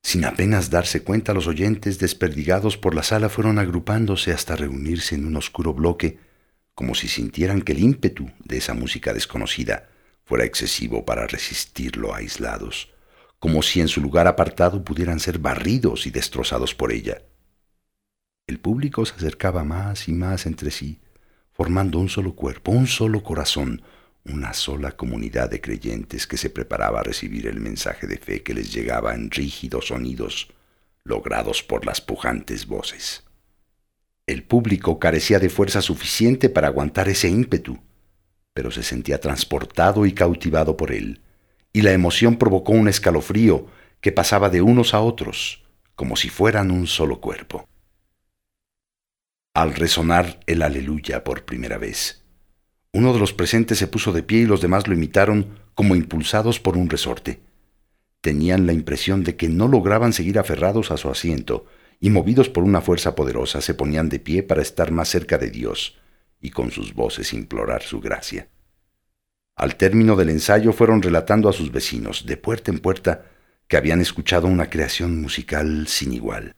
Sin 0.05 0.27
apenas 0.27 0.69
darse 0.69 1.03
cuenta, 1.03 1.33
los 1.33 1.47
oyentes 1.47 1.99
desperdigados 1.99 2.77
por 2.77 2.95
la 2.95 3.03
sala 3.03 3.31
fueron 3.31 3.59
agrupándose 3.59 4.33
hasta 4.33 4.55
reunirse 4.55 5.15
en 5.15 5.25
un 5.25 5.35
oscuro 5.35 5.73
bloque, 5.73 6.19
como 6.75 6.95
si 6.95 7.09
sintieran 7.09 7.63
que 7.63 7.73
el 7.73 7.79
ímpetu 7.79 8.31
de 8.45 8.59
esa 8.59 8.75
música 8.75 9.15
desconocida 9.15 9.89
fuera 10.27 10.45
excesivo 10.45 11.07
para 11.07 11.27
resistirlo 11.27 12.15
aislados, 12.15 12.93
como 13.39 13.63
si 13.63 13.81
en 13.81 13.89
su 13.89 14.03
lugar 14.03 14.27
apartado 14.27 14.85
pudieran 14.85 15.21
ser 15.21 15.39
barridos 15.39 16.07
y 16.07 16.11
destrozados 16.11 16.75
por 16.75 16.93
ella. 16.93 17.23
El 18.47 18.61
público 18.61 19.07
se 19.07 19.15
acercaba 19.15 19.65
más 19.65 20.07
y 20.07 20.13
más 20.13 20.45
entre 20.45 20.71
sí, 20.71 21.01
formando 21.51 21.99
un 21.99 22.11
solo 22.11 22.35
cuerpo, 22.35 22.73
un 22.73 22.89
solo 22.89 23.23
corazón, 23.23 23.81
una 24.25 24.55
sola 24.55 24.93
comunidad 24.93 25.51
de 25.51 25.61
creyentes 25.61 26.27
que 26.27 26.37
se 26.37 26.51
preparaba 26.51 27.01
a 27.01 27.03
recibir 27.03 27.47
el 27.47 27.61
mensaje 27.61 28.07
de 28.07 28.17
fe 28.17 28.43
que 28.43 28.55
les 28.55 28.73
llegaba 28.73 29.15
en 29.15 29.31
rígidos 29.31 29.89
sonidos 29.89 30.49
logrados 31.05 31.63
por 31.63 31.85
las 31.85 32.01
pujantes 32.01 32.67
voces. 32.67 33.25
El 34.27 34.43
público 34.43 34.99
carecía 34.99 35.39
de 35.39 35.51
fuerza 35.51 35.83
suficiente 35.83 36.49
para 36.49 36.69
aguantar 36.69 37.11
ese 37.11 37.29
ímpetu, 37.29 37.79
pero 38.55 38.71
se 38.71 38.83
sentía 38.83 39.21
transportado 39.21 40.07
y 40.07 40.13
cautivado 40.13 40.79
por 40.79 40.93
él, 40.93 41.21
y 41.75 41.83
la 41.83 41.93
emoción 41.93 42.37
provocó 42.37 42.73
un 42.73 42.89
escalofrío 42.89 43.67
que 44.01 44.13
pasaba 44.13 44.49
de 44.49 44.63
unos 44.63 44.95
a 44.95 45.01
otros, 45.01 45.65
como 45.95 46.17
si 46.17 46.31
fueran 46.31 46.71
un 46.71 46.87
solo 46.87 47.21
cuerpo. 47.21 47.69
Al 49.55 49.75
resonar 49.75 50.41
el 50.47 50.63
aleluya 50.63 51.23
por 51.23 51.45
primera 51.45 51.77
vez, 51.77 52.24
uno 52.95 53.13
de 53.13 53.19
los 53.19 53.33
presentes 53.33 53.79
se 53.79 53.89
puso 53.89 54.13
de 54.13 54.23
pie 54.23 54.43
y 54.43 54.47
los 54.47 54.61
demás 54.61 54.87
lo 54.87 54.95
imitaron 54.95 55.59
como 55.75 55.97
impulsados 55.97 56.61
por 56.61 56.77
un 56.77 56.89
resorte. 56.89 57.41
Tenían 58.21 58.69
la 58.69 58.73
impresión 58.73 59.25
de 59.25 59.35
que 59.35 59.49
no 59.49 59.67
lograban 59.67 60.13
seguir 60.13 60.39
aferrados 60.39 60.93
a 60.93 60.97
su 60.97 61.11
asiento, 61.11 61.67
y 61.99 62.11
movidos 62.11 62.49
por 62.49 62.63
una 62.63 62.81
fuerza 62.81 63.17
poderosa 63.17 63.61
se 63.61 63.75
ponían 63.75 64.09
de 64.09 64.21
pie 64.21 64.45
para 64.45 64.63
estar 64.63 64.93
más 64.93 65.09
cerca 65.09 65.39
de 65.39 65.51
Dios, 65.51 65.99
y 66.41 66.51
con 66.51 66.71
sus 66.71 66.95
voces 66.95 67.33
implorar 67.33 67.83
su 67.83 68.01
gracia. 68.01 68.49
Al 69.57 69.75
término 69.75 70.15
del 70.15 70.31
ensayo 70.31 70.73
fueron 70.73 71.03
relatando 71.03 71.49
a 71.49 71.53
sus 71.53 71.73
vecinos, 71.73 72.27
de 72.27 72.37
puerta 72.37 72.71
en 72.71 72.79
puerta, 72.79 73.27
que 73.67 73.77
habían 73.77 74.01
escuchado 74.01 74.47
una 74.47 74.71
creación 74.71 75.21
musical 75.21 75.89
sin 75.89 76.13
igual. 76.13 76.55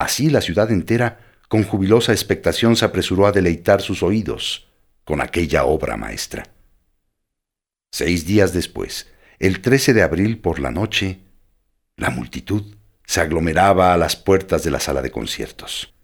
Así 0.00 0.30
la 0.30 0.40
ciudad 0.40 0.72
entera, 0.72 1.20
con 1.48 1.62
jubilosa 1.62 2.10
expectación, 2.10 2.74
se 2.74 2.84
apresuró 2.84 3.28
a 3.28 3.32
deleitar 3.32 3.82
sus 3.82 4.02
oídos 4.02 4.67
con 5.08 5.22
aquella 5.22 5.64
obra 5.64 5.96
maestra. 5.96 6.52
Seis 7.90 8.26
días 8.26 8.52
después, 8.52 9.08
el 9.38 9.62
13 9.62 9.94
de 9.94 10.02
abril 10.02 10.38
por 10.38 10.60
la 10.60 10.70
noche, 10.70 11.20
la 11.96 12.10
multitud 12.10 12.76
se 13.06 13.22
aglomeraba 13.22 13.94
a 13.94 13.96
las 13.96 14.16
puertas 14.16 14.64
de 14.64 14.70
la 14.70 14.80
sala 14.80 15.00
de 15.00 15.10
conciertos. 15.10 15.94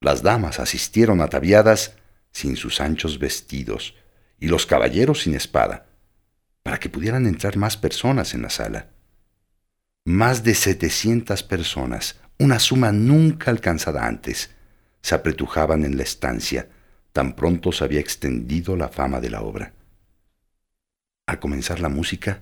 Las 0.00 0.22
damas 0.22 0.60
asistieron 0.60 1.20
ataviadas 1.20 1.96
sin 2.32 2.56
sus 2.56 2.80
anchos 2.80 3.18
vestidos 3.18 3.94
y 4.38 4.48
los 4.48 4.64
caballeros 4.64 5.24
sin 5.24 5.34
espada, 5.34 5.84
para 6.62 6.80
que 6.80 6.88
pudieran 6.88 7.26
entrar 7.26 7.58
más 7.58 7.76
personas 7.76 8.32
en 8.32 8.40
la 8.40 8.48
sala. 8.48 8.92
Más 10.06 10.42
de 10.42 10.54
setecientas 10.54 11.42
personas, 11.42 12.18
una 12.38 12.60
suma 12.60 12.92
nunca 12.92 13.50
alcanzada 13.50 14.06
antes, 14.06 14.52
se 15.02 15.14
apretujaban 15.14 15.84
en 15.84 15.98
la 15.98 16.02
estancia, 16.02 16.70
tan 17.12 17.34
pronto 17.34 17.72
se 17.72 17.84
había 17.84 18.00
extendido 18.00 18.76
la 18.76 18.88
fama 18.88 19.20
de 19.20 19.30
la 19.30 19.42
obra. 19.42 19.72
Al 21.26 21.38
comenzar 21.38 21.80
la 21.80 21.88
música, 21.88 22.40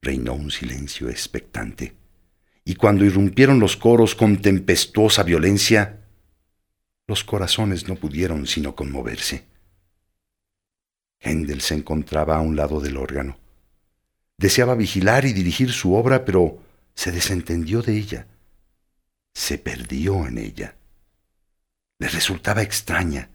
reinó 0.00 0.34
un 0.34 0.50
silencio 0.50 1.08
expectante, 1.08 1.94
y 2.64 2.74
cuando 2.74 3.04
irrumpieron 3.04 3.60
los 3.60 3.76
coros 3.76 4.14
con 4.14 4.40
tempestuosa 4.42 5.22
violencia, 5.22 6.00
los 7.06 7.24
corazones 7.24 7.86
no 7.86 7.94
pudieron 7.96 8.46
sino 8.46 8.74
conmoverse. 8.74 9.44
Händel 11.20 11.60
se 11.60 11.74
encontraba 11.74 12.36
a 12.36 12.40
un 12.40 12.56
lado 12.56 12.80
del 12.80 12.96
órgano. 12.96 13.38
Deseaba 14.38 14.74
vigilar 14.74 15.24
y 15.24 15.32
dirigir 15.32 15.72
su 15.72 15.94
obra, 15.94 16.24
pero 16.24 16.62
se 16.94 17.12
desentendió 17.12 17.82
de 17.82 17.96
ella. 17.96 18.26
Se 19.34 19.58
perdió 19.58 20.26
en 20.26 20.38
ella. 20.38 20.76
Le 21.98 22.08
resultaba 22.08 22.62
extraña, 22.62 23.30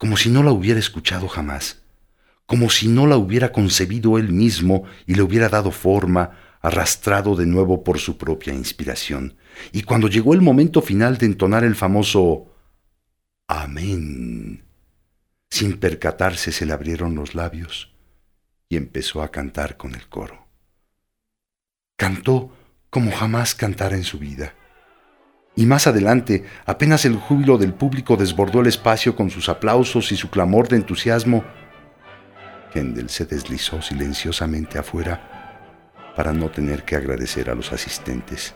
como 0.00 0.16
si 0.16 0.30
no 0.30 0.42
la 0.42 0.50
hubiera 0.50 0.80
escuchado 0.80 1.28
jamás, 1.28 1.82
como 2.46 2.70
si 2.70 2.88
no 2.88 3.06
la 3.06 3.18
hubiera 3.18 3.52
concebido 3.52 4.16
él 4.16 4.32
mismo 4.32 4.84
y 5.06 5.14
le 5.14 5.20
hubiera 5.20 5.50
dado 5.50 5.72
forma, 5.72 6.38
arrastrado 6.62 7.36
de 7.36 7.44
nuevo 7.44 7.84
por 7.84 7.98
su 7.98 8.16
propia 8.16 8.54
inspiración. 8.54 9.36
Y 9.72 9.82
cuando 9.82 10.08
llegó 10.08 10.32
el 10.32 10.40
momento 10.40 10.80
final 10.80 11.18
de 11.18 11.26
entonar 11.26 11.64
el 11.64 11.74
famoso 11.74 12.50
Amén. 13.46 14.64
Sin 15.50 15.76
percatarse 15.78 16.50
se 16.50 16.64
le 16.64 16.72
abrieron 16.72 17.14
los 17.14 17.34
labios 17.34 17.92
y 18.70 18.76
empezó 18.76 19.20
a 19.20 19.30
cantar 19.30 19.76
con 19.76 19.94
el 19.94 20.08
coro. 20.08 20.46
Cantó 21.98 22.56
como 22.88 23.12
jamás 23.12 23.54
cantara 23.54 23.96
en 23.96 24.04
su 24.04 24.18
vida. 24.18 24.54
Y 25.56 25.66
más 25.66 25.86
adelante, 25.86 26.44
apenas 26.64 27.04
el 27.04 27.16
júbilo 27.16 27.58
del 27.58 27.74
público 27.74 28.16
desbordó 28.16 28.60
el 28.60 28.68
espacio 28.68 29.16
con 29.16 29.30
sus 29.30 29.48
aplausos 29.48 30.12
y 30.12 30.16
su 30.16 30.30
clamor 30.30 30.68
de 30.68 30.76
entusiasmo, 30.76 31.44
Kendall 32.72 33.10
se 33.10 33.26
deslizó 33.26 33.82
silenciosamente 33.82 34.78
afuera 34.78 36.12
para 36.16 36.32
no 36.32 36.50
tener 36.50 36.84
que 36.84 36.96
agradecer 36.96 37.50
a 37.50 37.54
los 37.54 37.72
asistentes 37.72 38.54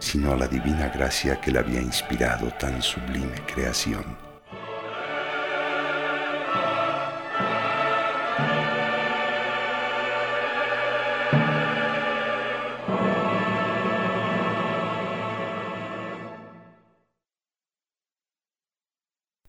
sino 0.00 0.32
a 0.32 0.36
la 0.36 0.48
divina 0.48 0.88
gracia 0.88 1.40
que 1.40 1.52
le 1.52 1.60
había 1.60 1.80
inspirado 1.80 2.50
tan 2.58 2.82
sublime 2.82 3.34
creación. 3.46 4.29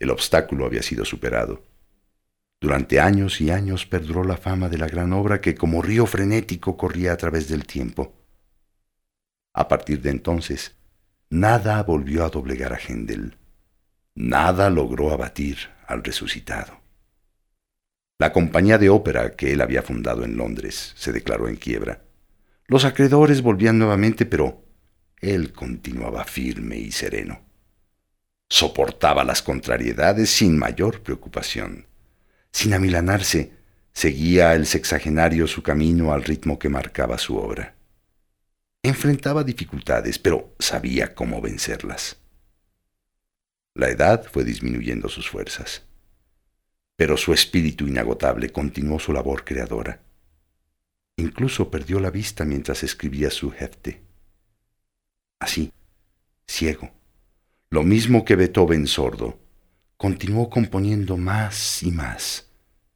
El 0.01 0.09
obstáculo 0.09 0.65
había 0.65 0.81
sido 0.81 1.05
superado. 1.05 1.63
Durante 2.59 2.99
años 2.99 3.39
y 3.39 3.51
años 3.51 3.85
perduró 3.85 4.23
la 4.23 4.35
fama 4.35 4.67
de 4.67 4.79
la 4.79 4.87
gran 4.87 5.13
obra 5.13 5.41
que 5.41 5.53
como 5.53 5.83
río 5.83 6.07
frenético 6.07 6.75
corría 6.75 7.13
a 7.13 7.17
través 7.17 7.47
del 7.47 7.67
tiempo. 7.67 8.11
A 9.53 9.67
partir 9.67 10.01
de 10.01 10.09
entonces, 10.09 10.75
nada 11.29 11.83
volvió 11.83 12.25
a 12.25 12.29
doblegar 12.29 12.73
a 12.73 12.79
Händel. 12.79 13.37
Nada 14.15 14.71
logró 14.71 15.11
abatir 15.11 15.69
al 15.85 16.03
resucitado. 16.03 16.81
La 18.17 18.33
compañía 18.33 18.79
de 18.79 18.89
ópera 18.89 19.35
que 19.35 19.53
él 19.53 19.61
había 19.61 19.83
fundado 19.83 20.23
en 20.23 20.35
Londres 20.35 20.93
se 20.95 21.11
declaró 21.11 21.47
en 21.47 21.57
quiebra. 21.57 22.01
Los 22.65 22.85
acreedores 22.85 23.43
volvían 23.43 23.77
nuevamente, 23.77 24.25
pero 24.25 24.65
él 25.19 25.53
continuaba 25.53 26.23
firme 26.23 26.77
y 26.77 26.91
sereno. 26.91 27.50
Soportaba 28.51 29.23
las 29.23 29.41
contrariedades 29.41 30.29
sin 30.29 30.59
mayor 30.59 31.03
preocupación. 31.03 31.87
Sin 32.51 32.73
amilanarse, 32.73 33.53
seguía 33.93 34.53
el 34.55 34.67
sexagenario 34.67 35.47
su 35.47 35.63
camino 35.63 36.11
al 36.11 36.25
ritmo 36.25 36.59
que 36.59 36.67
marcaba 36.67 37.17
su 37.17 37.37
obra. 37.37 37.75
Enfrentaba 38.83 39.45
dificultades, 39.45 40.19
pero 40.19 40.53
sabía 40.59 41.15
cómo 41.15 41.39
vencerlas. 41.39 42.17
La 43.73 43.87
edad 43.87 44.27
fue 44.29 44.43
disminuyendo 44.43 45.07
sus 45.07 45.29
fuerzas, 45.29 45.83
pero 46.97 47.15
su 47.15 47.31
espíritu 47.31 47.87
inagotable 47.87 48.51
continuó 48.51 48.99
su 48.99 49.13
labor 49.13 49.45
creadora. 49.45 50.01
Incluso 51.15 51.71
perdió 51.71 52.01
la 52.01 52.09
vista 52.09 52.43
mientras 52.43 52.83
escribía 52.83 53.31
su 53.31 53.53
hefte. 53.53 54.01
Así, 55.39 55.71
ciego, 56.45 56.91
lo 57.71 57.83
mismo 57.83 58.25
que 58.25 58.35
Beethoven 58.35 58.85
sordo, 58.85 59.39
continuó 59.95 60.49
componiendo 60.49 61.15
más 61.15 61.81
y 61.81 61.89
más, 61.91 62.49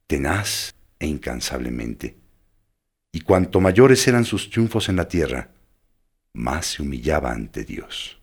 tenaz 0.06 0.76
e 1.00 1.08
incansablemente. 1.08 2.18
Y 3.14 3.22
cuanto 3.22 3.62
mayores 3.62 4.06
eran 4.06 4.26
sus 4.26 4.50
triunfos 4.50 4.90
en 4.90 4.98
la 4.98 5.08
tierra, 5.08 5.52
más 6.34 6.66
se 6.66 6.82
humillaba 6.82 7.32
ante 7.32 7.64
Dios. 7.64 8.22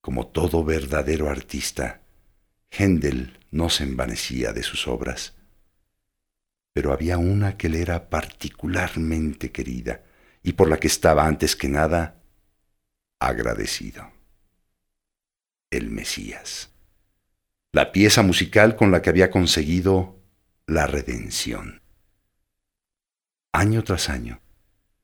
Como 0.00 0.26
todo 0.26 0.64
verdadero 0.64 1.30
artista, 1.30 2.00
Händel 2.68 3.38
no 3.52 3.70
se 3.70 3.84
envanecía 3.84 4.52
de 4.52 4.64
sus 4.64 4.88
obras, 4.88 5.36
pero 6.72 6.92
había 6.92 7.16
una 7.16 7.56
que 7.56 7.68
le 7.68 7.80
era 7.80 8.10
particularmente 8.10 9.52
querida 9.52 10.02
y 10.42 10.54
por 10.54 10.68
la 10.68 10.78
que 10.78 10.88
estaba 10.88 11.28
antes 11.28 11.54
que 11.54 11.68
nada 11.68 12.20
agradecido. 13.20 14.19
El 15.70 15.90
Mesías 15.90 16.70
la 17.72 17.92
pieza 17.92 18.22
musical 18.22 18.74
con 18.74 18.90
la 18.90 19.00
que 19.00 19.10
había 19.10 19.30
conseguido 19.30 20.18
la 20.66 20.86
redención. 20.86 21.82
Año 23.52 23.84
tras 23.84 24.08
año, 24.08 24.40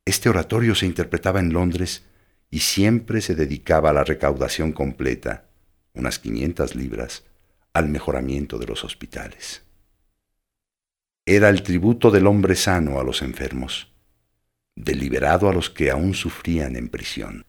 este 0.05 0.29
oratorio 0.29 0.75
se 0.75 0.87
interpretaba 0.87 1.39
en 1.39 1.53
Londres 1.53 2.05
y 2.51 2.61
siempre 2.61 3.21
se 3.21 3.35
dedicaba 3.35 3.91
a 3.91 3.93
la 3.93 4.05
recaudación 4.05 4.73
completa, 4.73 5.49
unas 5.95 6.19
500 6.19 6.75
libras, 6.75 7.25
al 7.73 7.89
mejoramiento 7.89 8.59
de 8.59 8.67
los 8.67 8.85
hospitales. 8.85 9.63
Era 11.25 11.49
el 11.49 11.63
tributo 11.63 12.11
del 12.11 12.27
hombre 12.27 12.57
sano 12.57 12.99
a 12.99 13.05
los 13.05 13.23
enfermos, 13.23 13.93
deliberado 14.75 15.49
a 15.49 15.53
los 15.53 15.71
que 15.71 15.91
aún 15.91 16.15
sufrían 16.15 16.77
en 16.77 16.89
prisión. 16.89 17.47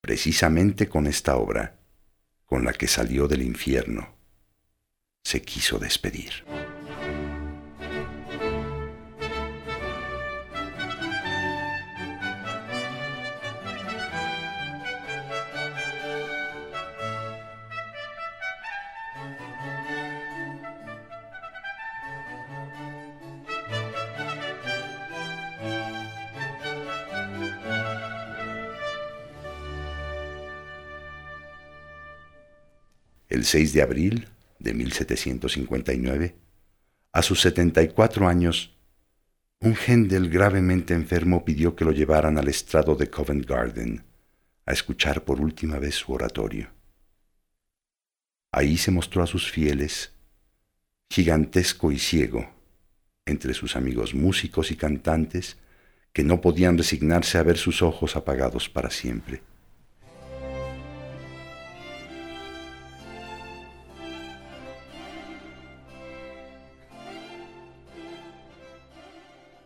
Precisamente 0.00 0.88
con 0.88 1.06
esta 1.06 1.36
obra, 1.36 1.80
con 2.44 2.64
la 2.64 2.72
que 2.72 2.86
salió 2.86 3.26
del 3.28 3.42
infierno, 3.42 4.14
se 5.22 5.42
quiso 5.42 5.78
despedir. 5.78 6.44
El 33.38 33.44
6 33.44 33.72
de 33.72 33.82
abril 33.82 34.28
de 34.58 34.74
1759, 34.74 36.34
a 37.12 37.22
sus 37.22 37.40
74 37.40 38.26
años, 38.26 38.76
un 39.60 39.76
Händel 39.76 40.28
gravemente 40.28 40.92
enfermo 40.92 41.44
pidió 41.44 41.76
que 41.76 41.84
lo 41.84 41.92
llevaran 41.92 42.36
al 42.36 42.48
estrado 42.48 42.96
de 42.96 43.08
Covent 43.08 43.46
Garden 43.46 44.04
a 44.66 44.72
escuchar 44.72 45.24
por 45.24 45.40
última 45.40 45.78
vez 45.78 45.94
su 45.94 46.12
oratorio. 46.12 46.68
Ahí 48.50 48.76
se 48.76 48.90
mostró 48.90 49.22
a 49.22 49.28
sus 49.28 49.48
fieles, 49.48 50.12
gigantesco 51.08 51.92
y 51.92 51.98
ciego, 52.00 52.50
entre 53.24 53.54
sus 53.54 53.76
amigos 53.76 54.14
músicos 54.14 54.72
y 54.72 54.76
cantantes 54.76 55.58
que 56.12 56.24
no 56.24 56.40
podían 56.40 56.76
resignarse 56.76 57.38
a 57.38 57.44
ver 57.44 57.56
sus 57.56 57.82
ojos 57.82 58.16
apagados 58.16 58.68
para 58.68 58.90
siempre. 58.90 59.42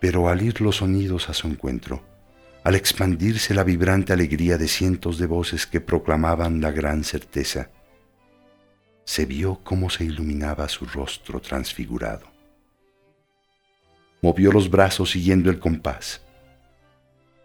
Pero 0.02 0.28
al 0.28 0.42
ir 0.42 0.60
los 0.60 0.78
sonidos 0.78 1.28
a 1.28 1.32
su 1.32 1.46
encuentro, 1.46 2.02
al 2.64 2.74
expandirse 2.74 3.54
la 3.54 3.62
vibrante 3.62 4.12
alegría 4.12 4.58
de 4.58 4.66
cientos 4.66 5.16
de 5.16 5.26
voces 5.26 5.64
que 5.64 5.80
proclamaban 5.80 6.60
la 6.60 6.72
gran 6.72 7.04
certeza, 7.04 7.70
se 9.04 9.26
vio 9.26 9.60
cómo 9.62 9.90
se 9.90 10.02
iluminaba 10.02 10.68
su 10.68 10.86
rostro 10.86 11.40
transfigurado. 11.40 12.26
Movió 14.22 14.50
los 14.50 14.68
brazos 14.68 15.12
siguiendo 15.12 15.50
el 15.50 15.60
compás. 15.60 16.20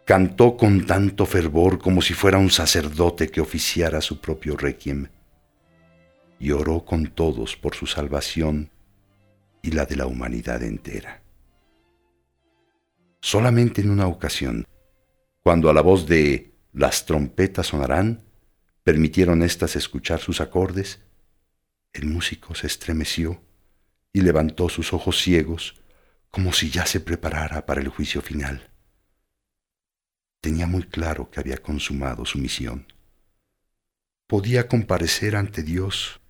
Cantó 0.03 0.57
con 0.57 0.87
tanto 0.87 1.27
fervor 1.27 1.77
como 1.77 2.01
si 2.01 2.15
fuera 2.15 2.39
un 2.39 2.49
sacerdote 2.49 3.29
que 3.29 3.39
oficiara 3.39 4.01
su 4.01 4.19
propio 4.19 4.57
requiem. 4.57 5.09
Y 6.39 6.49
oró 6.49 6.83
con 6.85 7.05
todos 7.05 7.55
por 7.55 7.75
su 7.75 7.85
salvación 7.85 8.71
y 9.61 9.73
la 9.73 9.85
de 9.85 9.95
la 9.95 10.07
humanidad 10.07 10.63
entera 10.63 11.26
solamente 13.27 13.81
en 13.81 13.89
una 13.89 14.07
ocasión, 14.07 14.65
cuando 15.43 15.69
a 15.69 15.73
la 15.73 15.81
voz 15.81 16.07
de 16.07 16.53
las 16.71 17.05
trompetas 17.05 17.67
sonarán, 17.67 18.23
permitieron 18.83 19.43
éstas 19.43 19.75
escuchar 19.75 20.21
sus 20.21 20.39
acordes, 20.39 21.01
el 21.91 22.05
músico 22.05 22.55
se 22.55 22.67
estremeció 22.67 23.41
y 24.13 24.21
levantó 24.21 24.69
sus 24.69 24.93
ojos 24.93 25.17
ciegos 25.17 25.75
como 26.31 26.53
si 26.53 26.69
ya 26.69 26.85
se 26.85 27.01
preparara 27.01 27.65
para 27.65 27.81
el 27.81 27.89
juicio 27.89 28.21
final. 28.21 28.71
Tenía 30.39 30.65
muy 30.65 30.83
claro 30.83 31.29
que 31.29 31.41
había 31.41 31.57
consumado 31.57 32.25
su 32.25 32.37
misión. 32.37 32.93
Podía 34.25 34.69
comparecer 34.69 35.35
ante 35.35 35.63
Dios 35.63 36.21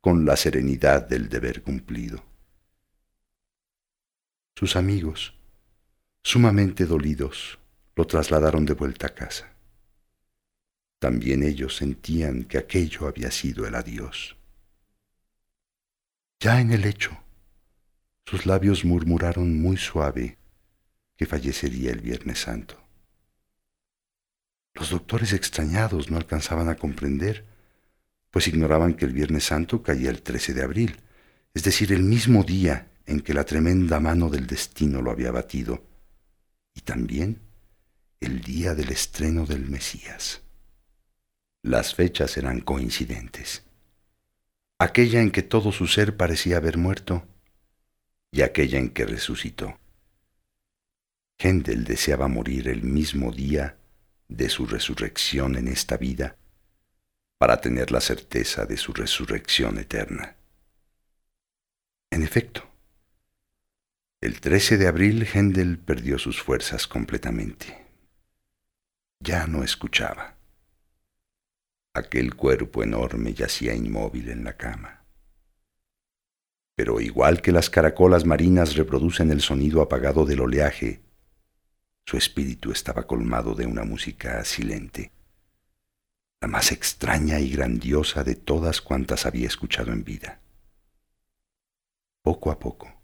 con 0.00 0.24
la 0.24 0.36
serenidad 0.36 1.06
del 1.06 1.28
deber 1.28 1.62
cumplido. 1.62 2.24
Sus 4.56 4.74
amigos, 4.76 5.34
Sumamente 6.22 6.84
dolidos, 6.84 7.58
lo 7.96 8.06
trasladaron 8.06 8.66
de 8.66 8.74
vuelta 8.74 9.06
a 9.06 9.14
casa. 9.14 9.54
También 10.98 11.42
ellos 11.42 11.76
sentían 11.76 12.44
que 12.44 12.58
aquello 12.58 13.08
había 13.08 13.30
sido 13.30 13.66
el 13.66 13.74
adiós. 13.74 14.36
Ya 16.38 16.60
en 16.60 16.72
el 16.72 16.82
lecho, 16.82 17.18
sus 18.26 18.44
labios 18.44 18.84
murmuraron 18.84 19.60
muy 19.60 19.78
suave 19.78 20.36
que 21.16 21.26
fallecería 21.26 21.90
el 21.90 22.00
Viernes 22.00 22.40
Santo. 22.40 22.78
Los 24.74 24.90
doctores 24.90 25.32
extrañados 25.32 26.10
no 26.10 26.18
alcanzaban 26.18 26.68
a 26.68 26.76
comprender, 26.76 27.46
pues 28.30 28.46
ignoraban 28.46 28.94
que 28.94 29.06
el 29.06 29.12
Viernes 29.12 29.44
Santo 29.44 29.82
caía 29.82 30.10
el 30.10 30.22
13 30.22 30.54
de 30.54 30.62
abril, 30.62 31.00
es 31.54 31.64
decir, 31.64 31.92
el 31.92 32.02
mismo 32.02 32.44
día 32.44 32.90
en 33.06 33.20
que 33.20 33.34
la 33.34 33.44
tremenda 33.44 34.00
mano 34.00 34.28
del 34.28 34.46
destino 34.46 35.02
lo 35.02 35.10
había 35.10 35.32
batido 35.32 35.89
y 36.74 36.80
también 36.82 37.40
el 38.20 38.42
día 38.42 38.74
del 38.74 38.90
estreno 38.90 39.46
del 39.46 39.68
Mesías. 39.68 40.42
Las 41.62 41.94
fechas 41.94 42.36
eran 42.36 42.60
coincidentes. 42.60 43.64
Aquella 44.78 45.20
en 45.20 45.30
que 45.30 45.42
todo 45.42 45.72
su 45.72 45.86
ser 45.86 46.16
parecía 46.16 46.56
haber 46.56 46.78
muerto 46.78 47.26
y 48.30 48.42
aquella 48.42 48.78
en 48.78 48.90
que 48.90 49.04
resucitó. 49.04 49.78
Händel 51.38 51.84
deseaba 51.84 52.28
morir 52.28 52.68
el 52.68 52.82
mismo 52.82 53.32
día 53.32 53.76
de 54.28 54.48
su 54.48 54.66
resurrección 54.66 55.56
en 55.56 55.68
esta 55.68 55.96
vida 55.96 56.36
para 57.38 57.60
tener 57.60 57.90
la 57.90 58.00
certeza 58.00 58.66
de 58.66 58.76
su 58.76 58.92
resurrección 58.92 59.78
eterna. 59.78 60.36
En 62.10 62.22
efecto, 62.22 62.69
el 64.22 64.38
13 64.38 64.76
de 64.76 64.86
abril 64.86 65.26
Händel 65.26 65.78
perdió 65.78 66.18
sus 66.18 66.42
fuerzas 66.42 66.86
completamente. 66.86 67.86
Ya 69.18 69.46
no 69.46 69.64
escuchaba. 69.64 70.36
Aquel 71.94 72.34
cuerpo 72.34 72.82
enorme 72.82 73.32
yacía 73.32 73.74
inmóvil 73.74 74.28
en 74.28 74.44
la 74.44 74.58
cama. 74.58 75.06
Pero 76.76 77.00
igual 77.00 77.40
que 77.40 77.50
las 77.50 77.70
caracolas 77.70 78.26
marinas 78.26 78.76
reproducen 78.76 79.30
el 79.30 79.40
sonido 79.40 79.80
apagado 79.80 80.26
del 80.26 80.40
oleaje, 80.40 81.00
su 82.04 82.18
espíritu 82.18 82.72
estaba 82.72 83.06
colmado 83.06 83.54
de 83.54 83.64
una 83.64 83.84
música 83.84 84.44
silente, 84.44 85.12
la 86.42 86.48
más 86.48 86.72
extraña 86.72 87.40
y 87.40 87.50
grandiosa 87.50 88.22
de 88.22 88.34
todas 88.34 88.82
cuantas 88.82 89.24
había 89.24 89.46
escuchado 89.46 89.92
en 89.92 90.04
vida. 90.04 90.40
Poco 92.22 92.50
a 92.50 92.58
poco, 92.58 92.99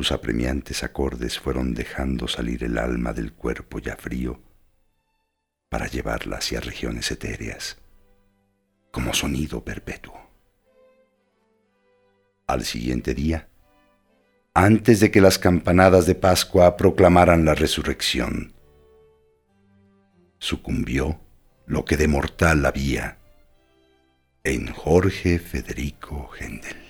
sus 0.00 0.12
apremiantes 0.12 0.82
acordes 0.82 1.38
fueron 1.38 1.74
dejando 1.74 2.26
salir 2.26 2.64
el 2.64 2.78
alma 2.78 3.12
del 3.12 3.34
cuerpo 3.34 3.80
ya 3.80 3.96
frío 3.96 4.40
para 5.68 5.88
llevarla 5.88 6.38
hacia 6.38 6.58
regiones 6.58 7.10
etéreas, 7.10 7.76
como 8.90 9.12
sonido 9.12 9.62
perpetuo. 9.62 10.18
Al 12.46 12.64
siguiente 12.64 13.12
día, 13.12 13.50
antes 14.54 15.00
de 15.00 15.10
que 15.10 15.20
las 15.20 15.38
campanadas 15.38 16.06
de 16.06 16.14
Pascua 16.14 16.78
proclamaran 16.78 17.44
la 17.44 17.54
resurrección, 17.54 18.54
sucumbió 20.38 21.20
lo 21.66 21.84
que 21.84 21.98
de 21.98 22.08
mortal 22.08 22.64
había 22.64 23.18
en 24.44 24.72
Jorge 24.72 25.38
Federico 25.38 26.30
Händel. 26.40 26.89